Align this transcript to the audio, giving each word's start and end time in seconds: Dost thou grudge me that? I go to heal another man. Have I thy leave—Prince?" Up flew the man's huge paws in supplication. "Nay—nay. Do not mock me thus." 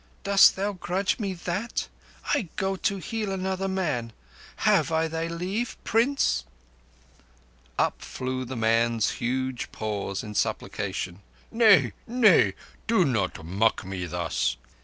Dost 0.23 0.55
thou 0.55 0.73
grudge 0.73 1.19
me 1.19 1.35
that? 1.35 1.87
I 2.33 2.49
go 2.55 2.75
to 2.75 2.97
heal 2.97 3.31
another 3.31 3.67
man. 3.67 4.13
Have 4.55 4.91
I 4.91 5.07
thy 5.07 5.27
leave—Prince?" 5.27 6.43
Up 7.77 8.01
flew 8.01 8.43
the 8.43 8.55
man's 8.55 9.11
huge 9.11 9.71
paws 9.71 10.23
in 10.23 10.33
supplication. 10.33 11.21
"Nay—nay. 11.51 12.55
Do 12.87 13.05
not 13.05 13.45
mock 13.45 13.85
me 13.85 14.07
thus." 14.07 14.57